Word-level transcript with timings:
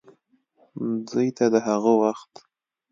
دوې 1.07 1.27
ته 1.37 1.45
دَ 1.51 1.53
هغه 1.67 1.91
وخت 2.01 2.33